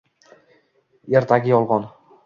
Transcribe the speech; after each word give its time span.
Ertagi 1.21 1.55
yolg’on 1.55 1.89